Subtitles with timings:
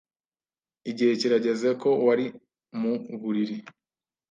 [0.89, 2.25] Igihe kirageze ko wari
[2.79, 3.57] mu buriri.